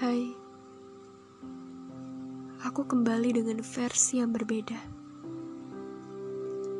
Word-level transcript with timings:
Hai, 0.00 0.32
aku 2.64 2.88
kembali 2.88 3.36
dengan 3.36 3.60
versi 3.60 4.16
yang 4.16 4.32
berbeda. 4.32 4.80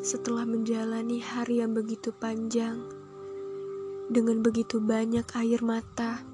Setelah 0.01 0.49
menjalani 0.49 1.21
hari 1.21 1.61
yang 1.61 1.77
begitu 1.77 2.17
panjang, 2.17 2.81
dengan 4.09 4.41
begitu 4.41 4.81
banyak 4.81 5.29
air 5.37 5.61
mata, 5.61 6.25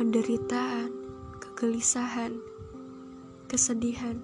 penderitaan, 0.00 0.96
kegelisahan, 1.44 2.40
kesedihan, 3.44 4.16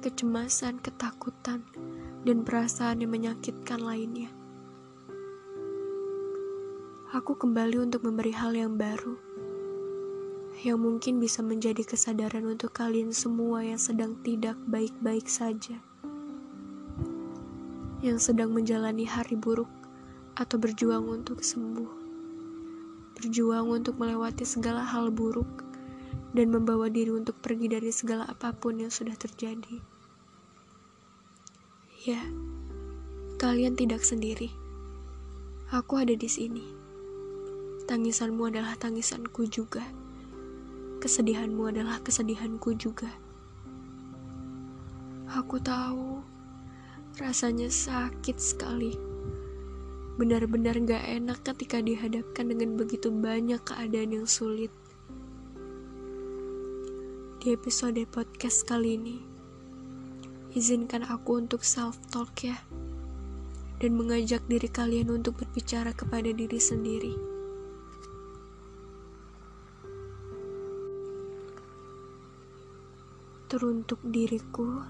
kecemasan, 0.00 0.80
ketakutan, 0.80 1.60
dan 2.24 2.40
perasaan 2.40 3.04
yang 3.04 3.12
menyakitkan 3.12 3.84
lainnya. 3.84 4.32
Aku 7.12 7.36
kembali 7.36 7.84
untuk 7.84 8.08
memberi 8.08 8.32
hal 8.32 8.56
yang 8.56 8.80
baru 8.80 9.27
yang 10.66 10.82
mungkin 10.82 11.22
bisa 11.22 11.38
menjadi 11.38 11.86
kesadaran 11.86 12.42
untuk 12.42 12.74
kalian 12.74 13.14
semua 13.14 13.62
yang 13.62 13.78
sedang 13.78 14.18
tidak 14.26 14.58
baik-baik 14.66 15.30
saja, 15.30 15.78
yang 18.02 18.18
sedang 18.18 18.50
menjalani 18.50 19.06
hari 19.06 19.38
buruk 19.38 19.70
atau 20.34 20.58
berjuang 20.58 21.06
untuk 21.06 21.46
sembuh, 21.46 21.90
berjuang 23.14 23.70
untuk 23.70 24.02
melewati 24.02 24.42
segala 24.42 24.82
hal 24.82 25.14
buruk 25.14 25.62
dan 26.34 26.50
membawa 26.50 26.90
diri 26.90 27.14
untuk 27.14 27.38
pergi 27.38 27.70
dari 27.70 27.94
segala 27.94 28.26
apa 28.26 28.50
pun 28.50 28.82
yang 28.82 28.90
sudah 28.90 29.14
terjadi. 29.14 29.78
Ya, 32.02 32.18
kalian 33.38 33.78
tidak 33.78 34.02
sendiri. 34.02 34.50
Aku 35.70 36.02
ada 36.02 36.18
di 36.18 36.26
sini. 36.26 36.66
Tangisanmu 37.86 38.50
adalah 38.50 38.74
tangisanku 38.74 39.46
juga 39.48 40.07
kesedihanmu 40.98 41.70
adalah 41.70 42.02
kesedihanku 42.02 42.74
juga. 42.74 43.08
Aku 45.30 45.62
tahu 45.62 46.22
rasanya 47.22 47.70
sakit 47.70 48.36
sekali. 48.38 48.94
Benar-benar 50.18 50.74
gak 50.82 51.04
enak 51.06 51.38
ketika 51.46 51.78
dihadapkan 51.78 52.50
dengan 52.50 52.74
begitu 52.74 53.14
banyak 53.14 53.62
keadaan 53.62 54.18
yang 54.18 54.26
sulit. 54.26 54.74
Di 57.38 57.54
episode 57.54 58.02
podcast 58.10 58.66
kali 58.66 58.98
ini, 58.98 59.22
izinkan 60.58 61.06
aku 61.06 61.38
untuk 61.38 61.62
self-talk 61.62 62.34
ya, 62.42 62.58
dan 63.78 63.94
mengajak 63.94 64.42
diri 64.50 64.66
kalian 64.66 65.14
untuk 65.14 65.38
berbicara 65.38 65.94
kepada 65.94 66.34
diri 66.34 66.58
sendiri. 66.58 67.37
Teruntuk 73.48 73.96
diriku. 74.04 74.84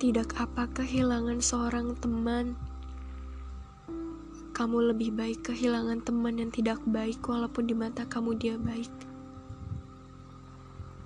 Tidak 0.00 0.32
apa 0.40 0.64
kehilangan 0.72 1.44
seorang 1.44 1.92
teman. 2.00 2.56
Kamu 4.56 4.88
lebih 4.88 5.12
baik 5.12 5.52
kehilangan 5.52 6.00
teman 6.00 6.40
yang 6.40 6.48
tidak 6.48 6.80
baik 6.88 7.20
walaupun 7.28 7.68
di 7.68 7.76
mata 7.76 8.08
kamu 8.08 8.40
dia 8.40 8.56
baik. 8.56 8.88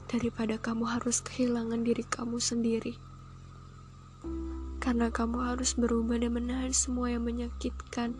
Daripada 0.06 0.54
kamu 0.62 0.86
harus 0.86 1.18
kehilangan 1.18 1.82
diri 1.82 2.06
kamu 2.06 2.38
sendiri. 2.38 2.94
Karena 4.78 5.10
kamu 5.10 5.50
harus 5.50 5.74
berubah 5.74 6.22
dan 6.22 6.30
menahan 6.30 6.70
semua 6.70 7.10
yang 7.10 7.26
menyakitkan 7.26 8.14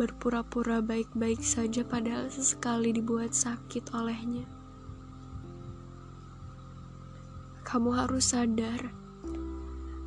berpura-pura 0.00 0.80
baik-baik 0.80 1.44
saja 1.44 1.84
padahal 1.84 2.32
sesekali 2.32 2.88
dibuat 2.88 3.36
sakit 3.36 3.92
olehnya. 3.92 4.48
Kamu 7.68 7.92
harus 7.92 8.32
sadar 8.32 8.96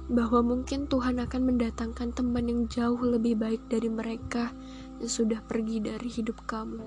bahwa 0.09 0.42
mungkin 0.42 0.90
Tuhan 0.90 1.22
akan 1.22 1.42
mendatangkan 1.46 2.09
teman 2.09 2.50
yang 2.50 2.66
jauh 2.74 2.98
lebih 3.06 3.38
baik 3.38 3.62
dari 3.70 3.86
mereka 3.86 4.50
yang 4.98 5.14
sudah 5.14 5.46
pergi 5.46 5.86
dari 5.86 6.09
hidup 6.09 6.42
kamu. 6.50 6.82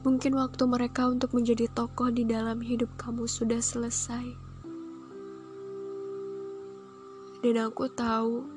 Mungkin 0.00 0.32
waktu 0.32 0.64
mereka 0.64 1.12
untuk 1.12 1.36
menjadi 1.36 1.68
tokoh 1.76 2.08
di 2.08 2.24
dalam 2.24 2.64
hidup 2.64 2.88
kamu 2.96 3.28
sudah 3.28 3.60
selesai. 3.60 4.32
Dan 7.44 7.60
aku 7.60 7.84
tahu 7.92 8.55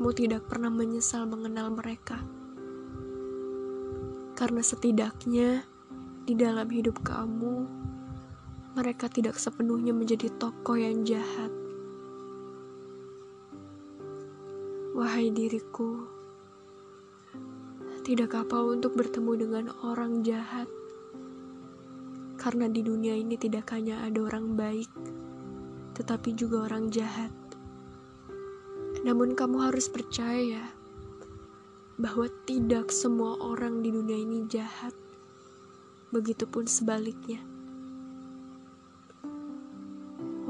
kamu 0.00 0.16
tidak 0.16 0.48
pernah 0.48 0.72
menyesal 0.72 1.28
mengenal 1.28 1.68
mereka. 1.76 2.24
Karena 4.32 4.64
setidaknya 4.64 5.60
di 6.24 6.32
dalam 6.40 6.64
hidup 6.72 7.04
kamu, 7.04 7.68
mereka 8.80 9.12
tidak 9.12 9.36
sepenuhnya 9.36 9.92
menjadi 9.92 10.32
tokoh 10.40 10.80
yang 10.80 11.04
jahat. 11.04 11.52
Wahai 14.96 15.28
diriku, 15.36 16.08
tidak 18.00 18.40
apa 18.40 18.56
untuk 18.56 18.96
bertemu 18.96 19.32
dengan 19.36 19.68
orang 19.84 20.24
jahat. 20.24 20.72
Karena 22.40 22.72
di 22.72 22.80
dunia 22.80 23.20
ini 23.20 23.36
tidak 23.36 23.68
hanya 23.76 24.00
ada 24.00 24.16
orang 24.24 24.56
baik, 24.56 24.88
tetapi 25.92 26.32
juga 26.32 26.72
orang 26.72 26.88
jahat. 26.88 27.39
Namun 29.06 29.38
kamu 29.38 29.70
harus 29.70 29.86
percaya 29.86 30.60
bahwa 32.00 32.26
tidak 32.48 32.88
semua 32.88 33.36
orang 33.44 33.84
di 33.84 33.92
dunia 33.92 34.16
ini 34.16 34.48
jahat. 34.48 34.96
Begitupun 36.10 36.66
sebaliknya. 36.66 37.38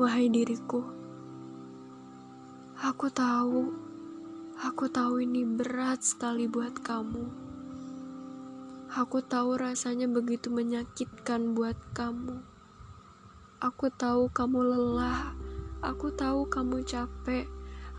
Wahai 0.01 0.33
diriku, 0.33 0.81
aku 2.81 3.13
tahu, 3.13 3.69
aku 4.57 4.89
tahu 4.89 5.21
ini 5.21 5.45
berat 5.45 6.01
sekali 6.01 6.49
buat 6.49 6.81
kamu. 6.81 7.29
Aku 8.97 9.21
tahu 9.21 9.61
rasanya 9.61 10.09
begitu 10.09 10.49
menyakitkan 10.49 11.53
buat 11.53 11.77
kamu. 11.93 12.41
Aku 13.61 13.93
tahu 13.93 14.33
kamu 14.33 14.65
lelah, 14.65 15.37
aku 15.85 16.09
tahu 16.17 16.49
kamu 16.49 16.81
capek, 16.89 17.45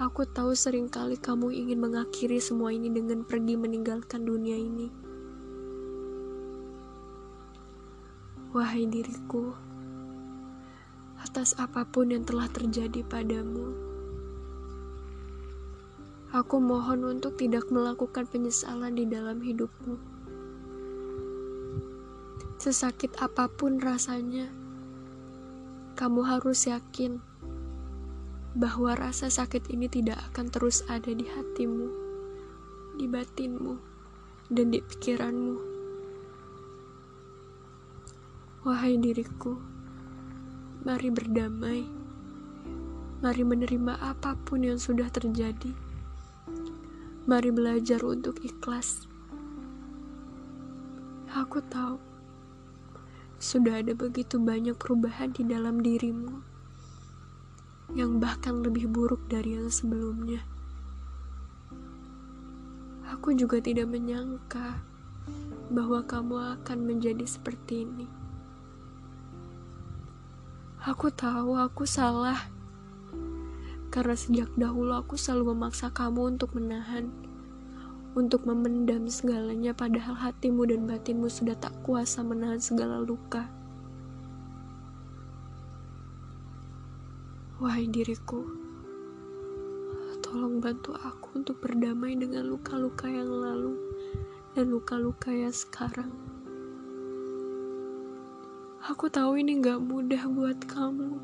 Aku 0.02 0.26
tahu 0.26 0.58
sering 0.58 0.90
kali 0.90 1.14
kamu 1.14 1.54
ingin 1.54 1.78
mengakhiri 1.78 2.42
semua 2.42 2.74
ini 2.74 2.90
dengan 2.90 3.22
pergi 3.22 3.54
meninggalkan 3.54 4.26
dunia 4.26 4.58
ini. 4.58 4.90
Wahai 8.50 8.90
diriku, 8.90 9.54
atas 11.22 11.54
apa 11.62 11.86
pun 11.86 12.10
yang 12.10 12.26
telah 12.26 12.50
terjadi 12.50 13.06
padamu, 13.06 13.78
aku 16.34 16.58
mohon 16.58 17.06
untuk 17.06 17.38
tidak 17.38 17.70
melakukan 17.70 18.26
penyesalan 18.26 18.98
di 18.98 19.06
dalam 19.06 19.38
hidupmu. 19.38 20.02
Sesakit 22.58 23.14
apa 23.22 23.46
pun 23.54 23.78
rasanya, 23.78 24.50
kamu 25.94 26.26
harus 26.26 26.66
yakin 26.66 27.22
bahwa 28.52 29.00
rasa 29.00 29.32
sakit 29.32 29.72
ini 29.72 29.88
tidak 29.88 30.20
akan 30.32 30.52
terus 30.52 30.84
ada 30.92 31.08
di 31.08 31.24
hatimu, 31.24 31.88
di 33.00 33.08
batinmu, 33.08 33.80
dan 34.52 34.76
di 34.76 34.84
pikiranmu. 34.84 35.56
Wahai 38.68 39.00
diriku, 39.00 39.56
mari 40.84 41.08
berdamai. 41.08 41.82
Mari 43.22 43.44
menerima 43.46 44.02
apa 44.02 44.34
pun 44.34 44.66
yang 44.66 44.82
sudah 44.82 45.06
terjadi. 45.14 45.72
Mari 47.30 47.54
belajar 47.54 48.02
untuk 48.02 48.42
ikhlas. 48.42 49.06
Aku 51.32 51.64
tahu 51.70 52.02
sudah 53.42 53.80
ada 53.80 53.94
begitu 53.96 54.38
banyak 54.38 54.76
perubahan 54.78 55.32
di 55.34 55.46
dalam 55.46 55.80
dirimu 55.82 56.51
yang 57.92 58.24
bahkan 58.24 58.64
lebih 58.64 58.88
buruk 58.88 59.20
dari 59.28 59.60
yang 59.60 59.68
sebelumnya. 59.68 60.40
Aku 63.12 63.36
juga 63.36 63.60
tidak 63.60 63.92
menyangka 63.92 64.80
bahwa 65.68 66.00
kamu 66.08 66.60
akan 66.60 66.80
menjadi 66.88 67.28
seperti 67.28 67.84
ini. 67.84 68.08
Aku 70.82 71.14
tahu 71.14 71.60
aku 71.60 71.86
salah, 71.86 72.50
karena 73.94 74.16
sejak 74.18 74.50
dahulu 74.58 74.98
aku 74.98 75.20
selalu 75.20 75.54
memaksa 75.54 75.94
kamu 75.94 76.34
untuk 76.34 76.58
menahan, 76.58 77.12
untuk 78.18 78.48
memendam 78.50 79.06
segalanya, 79.12 79.76
padahal 79.78 80.18
hatimu 80.18 80.66
dan 80.66 80.88
batinmu 80.88 81.30
sudah 81.30 81.54
tak 81.60 81.76
kuasa 81.84 82.26
menahan 82.26 82.58
segala 82.58 82.98
luka. 83.04 83.61
Wahai 87.62 87.86
diriku, 87.86 88.42
Tolong 90.26 90.58
bantu 90.58 90.98
aku 90.98 91.38
untuk 91.46 91.62
berdamai 91.62 92.18
dengan 92.18 92.50
luka-luka 92.50 93.06
yang 93.06 93.30
lalu 93.30 93.78
dan 94.58 94.74
luka-luka 94.74 95.30
yang 95.30 95.54
sekarang. 95.54 96.10
Aku 98.90 99.14
tahu 99.14 99.38
ini 99.38 99.62
gak 99.62 99.78
mudah 99.78 100.26
buat 100.34 100.58
kamu. 100.66 101.22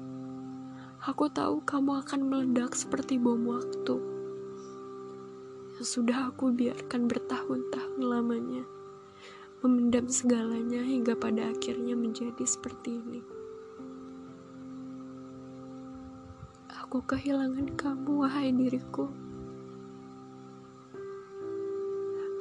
Aku 1.10 1.26
tahu 1.34 1.66
kamu 1.66 2.06
akan 2.06 2.22
meledak 2.30 2.78
seperti 2.78 3.18
bom 3.18 3.42
waktu 3.50 3.98
yang 5.78 5.86
sudah 5.86 6.34
aku 6.34 6.54
biarkan 6.54 7.10
bertahun-tahun 7.10 8.02
lamanya, 8.02 8.62
memendam 9.66 10.06
segalanya 10.06 10.86
hingga 10.86 11.18
pada 11.18 11.50
akhirnya 11.50 11.98
menjadi 11.98 12.46
seperti 12.46 13.02
ini. 13.02 13.47
Aku 16.88 17.04
kehilangan 17.04 17.76
kamu, 17.76 18.24
wahai 18.24 18.48
diriku. 18.56 19.12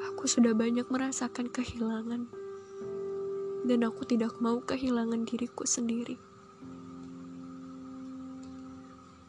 Aku 0.06 0.22
sudah 0.31 0.54
banyak 0.54 0.87
merasakan 0.87 1.50
kehilangan, 1.50 2.31
dan 3.66 3.81
aku 3.82 4.06
tidak 4.06 4.38
mau 4.38 4.62
kehilangan 4.62 5.26
diriku 5.26 5.66
sendiri. 5.66 6.14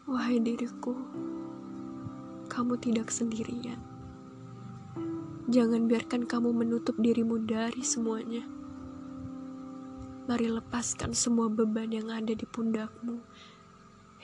Wahai 0.05 0.37
diriku, 0.37 0.93
kamu 2.45 2.77
tidak 2.77 3.09
sendirian. 3.09 3.81
Jangan 5.49 5.89
biarkan 5.89 6.29
kamu 6.29 6.53
menutup 6.53 6.93
dirimu 7.01 7.41
dari 7.41 7.81
semuanya. 7.81 8.45
Mari 10.29 10.45
lepaskan 10.45 11.17
semua 11.17 11.49
beban 11.49 11.89
yang 11.89 12.13
ada 12.13 12.37
di 12.37 12.45
pundakmu 12.45 13.17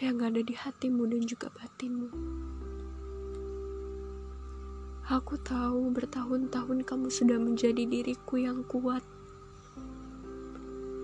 yang 0.04 0.20
ada 0.20 0.44
di 0.44 0.52
hatimu 0.52 1.08
dan 1.08 1.24
juga 1.24 1.48
batinmu. 1.56 2.12
Aku 5.08 5.40
tahu 5.40 5.96
bertahun-tahun 5.96 6.84
kamu 6.84 7.08
sudah 7.08 7.40
menjadi 7.40 7.88
diriku 7.88 8.36
yang 8.36 8.68
kuat. 8.68 9.04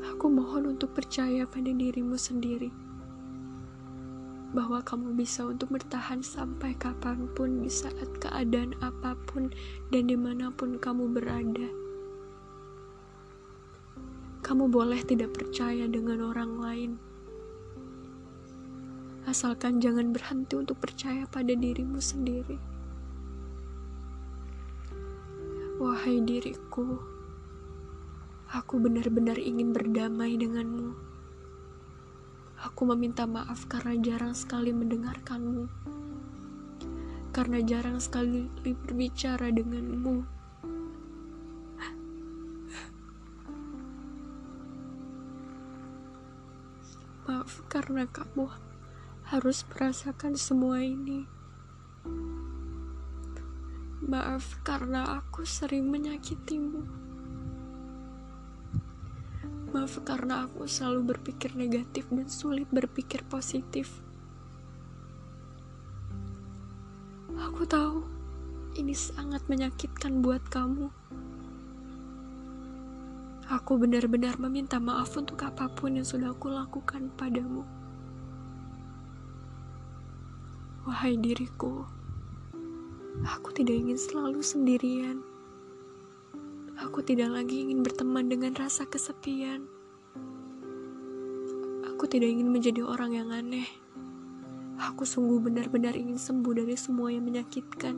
Aku 0.03 0.27
mohon 0.27 0.75
untuk 0.75 0.91
percaya 0.91 1.47
pada 1.47 1.71
dirimu 1.71 2.19
sendiri. 2.19 2.71
Bahwa 4.51 4.83
kamu 4.83 5.15
bisa 5.15 5.47
untuk 5.47 5.71
bertahan 5.71 6.19
sampai 6.19 6.75
kapan 6.75 7.27
pun 7.31 7.63
di 7.63 7.71
saat 7.71 8.07
keadaan 8.19 8.75
apa 8.83 9.15
pun 9.31 9.47
dan 9.95 10.11
di 10.11 10.19
mana 10.19 10.51
pun 10.51 10.75
kamu 10.75 11.15
berada. 11.15 11.67
Kamu 14.43 14.67
boleh 14.67 14.99
tidak 15.07 15.35
percaya 15.35 15.87
dengan 15.87 16.23
orang 16.23 16.51
lain 16.59 16.91
asalkan 19.29 19.77
jangan 19.77 20.09
berhenti 20.09 20.57
untuk 20.57 20.81
percaya 20.81 21.29
pada 21.29 21.53
dirimu 21.53 22.01
sendiri. 22.01 22.57
Wahai 25.77 26.17
diriku, 26.25 26.97
aku 28.49 28.81
benar-benar 28.81 29.37
ingin 29.37 29.69
berdamai 29.69 30.33
denganmu. 30.33 30.97
Aku 32.65 32.89
meminta 32.89 33.29
maaf 33.29 33.69
karena 33.69 33.93
jarang 34.01 34.33
sekali 34.33 34.73
mendengarkanmu, 34.73 35.69
karena 37.29 37.61
jarang 37.61 38.01
sekali 38.01 38.49
berbicara 38.65 39.53
denganmu. 39.53 40.25
Maaf 47.29 47.61
karena 47.69 48.09
kamu 48.09 48.68
harus 49.29 49.61
merasakan 49.69 50.33
semua 50.33 50.81
ini. 50.81 51.29
Maaf 54.01 54.57
karena 54.65 55.21
aku 55.21 55.45
sering 55.45 55.85
menyakitimu. 55.85 56.81
Maaf 59.69 60.01
karena 60.01 60.49
aku 60.49 60.65
selalu 60.65 61.13
berpikir 61.13 61.53
negatif 61.53 62.09
dan 62.09 62.25
sulit 62.25 62.65
berpikir 62.73 63.21
positif. 63.29 64.01
Aku 67.37 67.69
tahu 67.69 68.01
ini 68.81 68.97
sangat 68.97 69.45
menyakitkan 69.45 70.25
buat 70.25 70.41
kamu. 70.49 70.89
Aku 73.45 73.77
benar-benar 73.77 74.41
meminta 74.41 74.81
maaf 74.81 75.13
untuk 75.13 75.37
apa 75.45 75.69
pun 75.69 76.01
yang 76.01 76.07
sudah 76.07 76.33
aku 76.33 76.49
lakukan 76.49 77.13
padamu. 77.13 77.78
Wahai 80.89 81.21
diriku, 81.21 81.85
aku 83.21 83.53
tidak 83.53 83.77
ingin 83.77 83.93
selalu 84.01 84.41
sendirian. 84.41 85.21
Aku 86.81 87.05
tidak 87.05 87.29
lagi 87.29 87.61
ingin 87.61 87.85
berteman 87.85 88.25
dengan 88.25 88.57
rasa 88.57 88.89
kesepian. 88.89 89.69
Aku 91.93 92.09
tidak 92.09 92.33
ingin 92.33 92.49
menjadi 92.49 92.81
orang 92.81 93.13
yang 93.13 93.29
aneh. 93.29 93.69
Aku 94.81 95.05
sungguh 95.05 95.37
benar-benar 95.37 95.93
ingin 95.93 96.17
sembuh 96.17 96.57
dari 96.57 96.73
semua 96.73 97.13
yang 97.13 97.21
menyakitkan. 97.21 97.93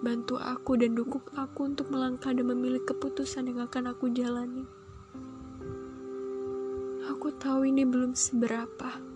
Bantu 0.00 0.40
aku 0.40 0.80
dan 0.80 0.96
dukung 0.96 1.28
aku 1.36 1.76
untuk 1.76 1.92
melangkah 1.92 2.32
dan 2.32 2.48
memilih 2.48 2.80
keputusan 2.88 3.52
yang 3.52 3.68
akan 3.68 3.92
aku 3.92 4.08
jalani. 4.16 4.64
Aku 7.12 7.36
tahu 7.36 7.68
ini 7.68 7.84
belum 7.84 8.16
seberapa 8.16 9.12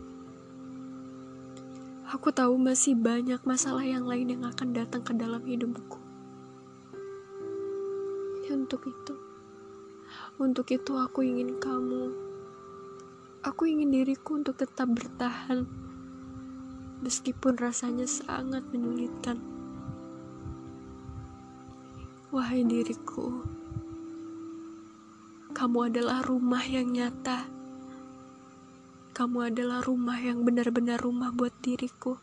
Aku 2.09 2.33
tahu 2.33 2.57
masih 2.57 2.97
banyak 2.97 3.37
masalah 3.45 3.85
yang 3.85 4.09
lain 4.09 4.33
yang 4.33 4.49
akan 4.49 4.73
datang 4.73 5.05
ke 5.05 5.13
dalam 5.13 5.45
hidupku. 5.45 6.01
Ya, 8.49 8.57
untuk 8.57 8.89
itu, 8.89 9.13
untuk 10.41 10.73
itu 10.73 10.97
aku 10.97 11.21
ingin 11.21 11.61
kamu. 11.61 12.09
Aku 13.45 13.69
ingin 13.69 13.93
diriku 13.93 14.41
untuk 14.41 14.57
tetap 14.57 14.89
bertahan, 14.89 15.69
meskipun 17.05 17.61
rasanya 17.61 18.09
sangat 18.09 18.65
menyulitkan. 18.73 19.37
Wahai 22.33 22.65
diriku, 22.65 23.45
kamu 25.53 25.93
adalah 25.93 26.25
rumah 26.25 26.65
yang 26.65 26.89
nyata 26.89 27.58
kamu 29.19 29.51
adalah 29.51 29.83
rumah 29.83 30.15
yang 30.15 30.47
benar-benar 30.47 31.03
rumah 31.03 31.35
buat 31.35 31.51
diriku. 31.59 32.23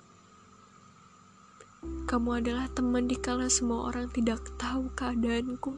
Kamu 2.08 2.40
adalah 2.40 2.72
teman 2.72 3.12
di 3.12 3.20
kala 3.20 3.52
semua 3.52 3.92
orang 3.92 4.08
tidak 4.16 4.40
tahu 4.56 4.88
keadaanku, 4.96 5.76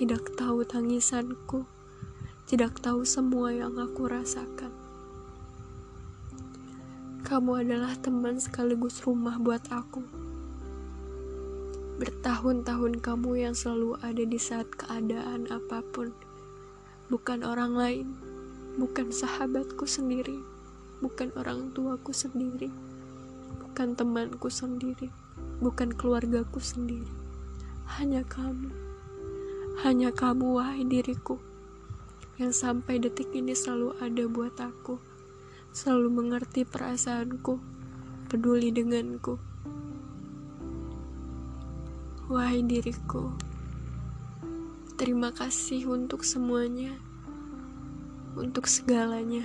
tidak 0.00 0.24
tahu 0.40 0.64
tangisanku, 0.64 1.68
tidak 2.48 2.80
tahu 2.80 3.04
semua 3.04 3.52
yang 3.52 3.76
aku 3.76 4.08
rasakan. 4.08 4.72
Kamu 7.20 7.60
adalah 7.60 7.92
teman 8.00 8.40
sekaligus 8.40 9.04
rumah 9.04 9.36
buat 9.36 9.68
aku. 9.68 10.00
Bertahun-tahun 12.00 13.04
kamu 13.04 13.44
yang 13.44 13.52
selalu 13.52 14.00
ada 14.00 14.24
di 14.24 14.40
saat 14.40 14.64
keadaan 14.80 15.44
apa 15.52 15.84
pun, 15.92 16.08
bukan 17.12 17.44
orang 17.44 17.76
lain 17.76 18.29
bukan 18.80 19.12
sahabatku 19.12 19.84
sendiri, 19.84 20.40
bukan 21.04 21.28
orang 21.36 21.68
tuaku 21.76 22.16
sendiri, 22.16 22.72
bukan 23.60 23.92
temanku 23.92 24.48
sendiri, 24.48 25.12
bukan 25.60 25.92
keluargaku 25.92 26.64
sendiri. 26.64 27.12
Hanya 28.00 28.24
kamu, 28.24 28.72
hanya 29.84 30.08
kamu, 30.16 30.56
wahai 30.56 30.88
diriku, 30.88 31.36
yang 32.40 32.56
sampai 32.56 32.96
detik 32.96 33.28
ini 33.36 33.52
selalu 33.52 34.00
ada 34.00 34.24
buat 34.24 34.56
aku, 34.56 34.96
selalu 35.76 36.08
mengerti 36.08 36.64
perasaanku, 36.64 37.60
peduli 38.32 38.72
denganku. 38.72 39.36
Wahai 42.32 42.64
diriku, 42.64 43.28
terima 44.96 45.36
kasih 45.36 45.92
untuk 45.92 46.24
semuanya 46.24 47.09
untuk 48.40 48.64
segalanya. 48.64 49.44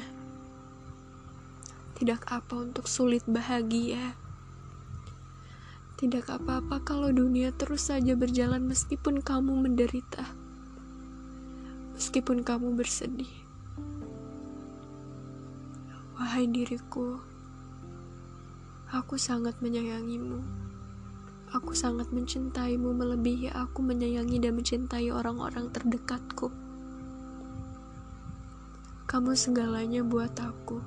Tidak 1.99 2.23
apa 2.31 2.55
untuk 2.55 2.87
sulit 2.87 3.27
bahagia. 3.27 4.15
Tidak 5.95 6.27
apa-apa 6.27 6.83
kalau 6.83 7.11
dunia 7.11 7.55
terus 7.55 7.87
saja 7.87 8.15
berjalan 8.15 8.63
meskipun 8.67 9.19
kamu 9.19 9.67
menderita. 9.67 10.27
Meskipun 11.95 12.43
kamu 12.43 12.75
bersedih. 12.75 13.31
Wahai 16.15 16.47
diriku, 16.47 17.19
aku 18.91 19.15
sangat 19.19 19.59
menyayangimu. 19.63 20.43
Aku 21.55 21.71
sangat 21.71 22.11
mencintaimu 22.11 22.91
melebihi 22.91 23.55
aku 23.55 23.79
menyayangi 23.79 24.43
dan 24.43 24.59
mencintai 24.59 25.07
orang-orang 25.15 25.71
terdekatku. 25.71 26.64
Kamu 29.15 29.31
segalanya 29.31 30.03
buat 30.03 30.35
aku. 30.43 30.83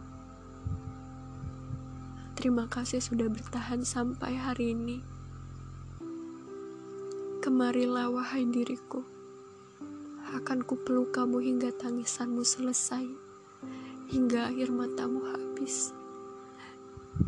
Terima 2.36 2.68
kasih 2.68 3.00
sudah 3.00 3.24
bertahan 3.24 3.80
sampai 3.88 4.36
hari 4.36 4.76
ini. 4.76 5.00
Kemarilah 7.40 8.12
wahai 8.12 8.44
diriku. 8.44 9.00
Akan 10.36 10.60
kupeluk 10.60 11.16
kamu 11.16 11.40
hingga 11.40 11.72
tangisanmu 11.72 12.44
selesai. 12.44 13.08
Hingga 14.12 14.52
akhir 14.52 14.76
matamu 14.76 15.24
habis. 15.24 15.96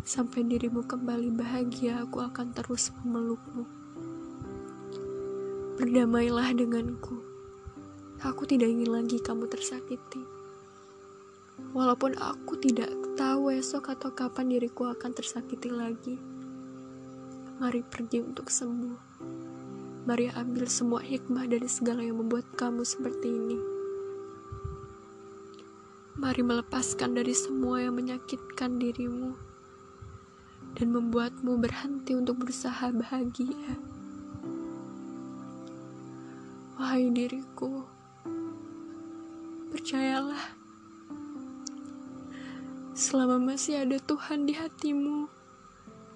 Sampai 0.04 0.44
dirimu 0.44 0.84
kembali 0.84 1.32
bahagia, 1.32 2.04
aku 2.04 2.20
akan 2.20 2.52
terus 2.52 2.92
memelukmu. 3.00 3.64
Berdamailah 5.80 6.52
denganku. 6.52 7.24
Aku 8.20 8.44
tidak 8.44 8.68
ingin 8.68 8.92
lagi 8.92 9.16
kamu 9.16 9.48
tersakiti. 9.48 10.39
Walaupun 11.70 12.18
aku 12.18 12.58
tidak 12.58 12.90
tahu 13.14 13.52
esok 13.52 13.92
atau 13.94 14.10
kapan 14.16 14.50
diriku 14.50 14.88
akan 14.90 15.10
tersakiti 15.12 15.68
lagi. 15.68 16.16
Mari 17.60 17.84
pergi 17.84 18.24
untuk 18.24 18.48
sembuh. 18.48 18.98
Mari 20.08 20.32
ambil 20.32 20.64
semua 20.64 21.04
hikmah 21.04 21.44
dari 21.44 21.68
segala 21.68 22.00
yang 22.00 22.18
membuat 22.18 22.48
kamu 22.56 22.82
seperti 22.82 23.28
ini. 23.28 23.58
Mari 26.20 26.40
melepaskan 26.40 27.16
dari 27.16 27.32
semua 27.32 27.84
yang 27.84 27.96
menyakitkan 27.96 28.80
dirimu 28.80 29.36
dan 30.76 30.92
membuatmu 30.92 31.56
berhenti 31.60 32.16
untuk 32.16 32.44
berusaha 32.44 32.92
bahagia. 32.92 33.76
Wahai 36.80 37.12
diriku, 37.12 37.84
percayalah, 39.68 40.59
selama 43.00 43.40
masih 43.40 43.80
ada 43.80 43.96
Tuhan 43.96 44.44
di 44.44 44.52
hatimu, 44.52 45.32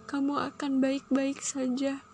kamu 0.04 0.36
akan 0.52 0.84
baik-baik 0.84 1.40
saja. 1.40 2.04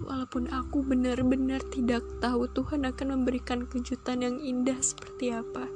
Walaupun 0.00 0.48
aku 0.48 0.80
benar-benar 0.80 1.60
tidak 1.68 2.00
tahu 2.24 2.48
Tuhan 2.48 2.88
akan 2.88 3.20
memberikan 3.20 3.68
kejutan 3.68 4.24
yang 4.24 4.40
indah 4.40 4.80
seperti 4.80 5.36
apa. 5.36 5.68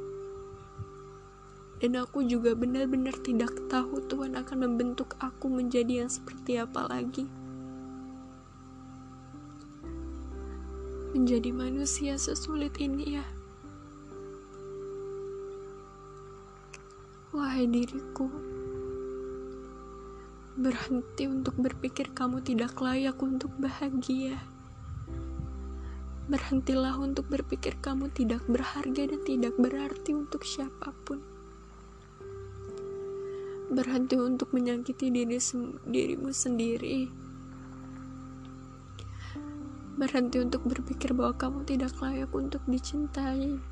Dan 1.84 2.00
aku 2.00 2.24
juga 2.24 2.56
benar-benar 2.56 3.12
tidak 3.20 3.52
tahu 3.68 4.00
Tuhan 4.08 4.40
akan 4.40 4.72
membentuk 4.72 5.12
aku 5.20 5.52
menjadi 5.52 6.08
yang 6.08 6.10
seperti 6.10 6.64
apa 6.64 6.88
lagi. 6.88 7.28
Menjadi 11.12 11.52
manusia 11.52 12.16
sesulit 12.16 12.72
ini 12.80 13.20
ya. 13.20 13.26
Wahai 17.32 17.64
diriku, 17.64 18.28
berhenti 20.60 21.24
untuk 21.24 21.56
berpikir 21.56 22.12
kamu 22.12 22.44
tidak 22.44 22.76
layak 22.76 23.16
untuk 23.24 23.48
bahagia. 23.56 24.36
Berhentilah 26.28 27.00
untuk 27.00 27.32
berpikir 27.32 27.80
kamu 27.80 28.12
tidak 28.12 28.44
berharga 28.44 29.08
dan 29.08 29.20
tidak 29.24 29.56
berarti 29.56 30.12
untuk 30.12 30.44
siapa 30.44 30.92
pun 31.08 31.24
berhenti 33.72 34.20
untuk 34.20 34.52
menyakiti 34.52 35.08
diri 35.08 35.40
dirimu 35.88 36.28
sendiri. 36.28 37.08
Berhenti 39.96 40.36
untuk 40.44 40.68
berpikir 40.68 41.16
bahwa 41.16 41.32
kamu 41.32 41.64
tidak 41.64 41.96
layak 42.04 42.28
untuk 42.36 42.60
dicintai. 42.68 43.71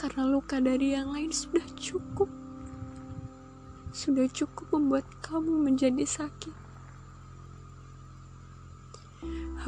Karena 0.00 0.24
luka 0.24 0.64
dari 0.64 0.96
yang 0.96 1.12
lain 1.12 1.28
sudah 1.28 1.60
cukup. 1.76 2.32
Sudah 3.92 4.24
cukup 4.32 4.72
membuat 4.72 5.04
kamu 5.20 5.60
menjadi 5.60 6.08
sakit. 6.08 6.56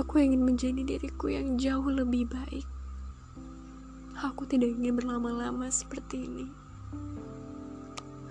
Aku 0.01 0.17
ingin 0.17 0.41
menjadi 0.41 0.81
diriku 0.89 1.29
yang 1.29 1.61
jauh 1.61 1.85
lebih 1.85 2.33
baik. 2.33 2.65
Aku 4.25 4.49
tidak 4.49 4.73
ingin 4.73 4.97
berlama-lama 4.97 5.69
seperti 5.69 6.25
ini. 6.25 6.49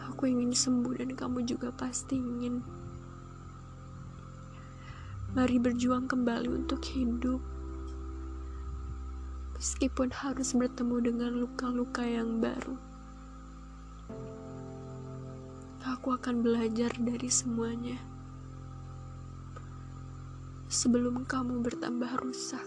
Aku 0.10 0.26
ingin 0.26 0.58
sembuh 0.58 0.98
dan 0.98 1.14
kamu 1.14 1.46
juga 1.46 1.70
pasti 1.70 2.18
ingin. 2.18 2.66
Mari 5.38 5.62
berjuang 5.62 6.10
kembali 6.10 6.50
untuk 6.50 6.82
hidup. 6.82 7.51
Meskipun 9.62 10.10
harus 10.10 10.58
bertemu 10.58 10.98
dengan 11.14 11.38
luka-luka 11.38 12.02
yang 12.02 12.42
baru. 12.42 12.82
Aku 15.86 16.18
akan 16.18 16.42
belajar 16.42 16.90
dari 16.98 17.30
semuanya. 17.30 18.02
Sebelum 20.66 21.30
kamu 21.30 21.62
bertambah 21.62 22.10
rusak. 22.26 22.66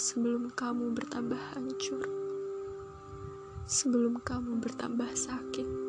Sebelum 0.00 0.48
kamu 0.56 0.96
bertambah 0.96 1.40
hancur 1.52 2.08
sebelum 3.70 4.18
kamu 4.26 4.58
bertambah 4.58 5.06
sakit. 5.14 5.79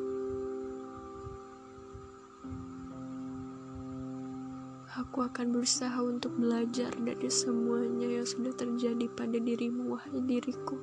Aku 5.00 5.24
akan 5.24 5.55
berusaha 5.55 5.95
untuk 6.03 6.36
belajar 6.36 6.91
dari 7.00 7.31
semuanya 7.31 8.12
yang 8.12 8.27
sudah 8.27 8.51
terjadi 8.51 9.07
pada 9.15 9.39
dirimu, 9.39 9.95
wahai 9.95 10.19
diriku. 10.19 10.75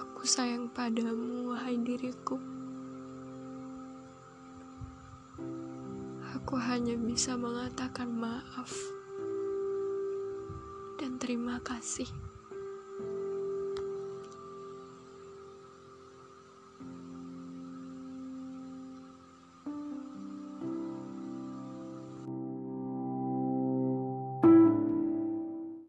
Aku 0.00 0.24
sayang 0.24 0.72
padamu, 0.72 1.52
wahai 1.52 1.76
diriku. 1.76 2.40
Aku 6.40 6.56
hanya 6.56 6.96
bisa 6.96 7.36
mengatakan 7.36 8.08
maaf 8.16 8.72
terima 11.20 11.60
kasih. 11.60 12.08